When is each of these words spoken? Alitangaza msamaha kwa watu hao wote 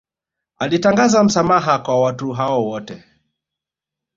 Alitangaza 0.57 1.23
msamaha 1.23 1.79
kwa 1.79 2.01
watu 2.01 2.31
hao 2.31 2.65
wote 2.65 3.03